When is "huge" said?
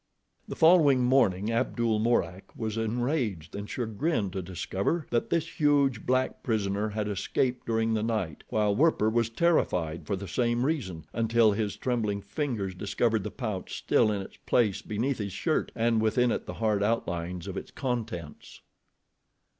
5.47-6.07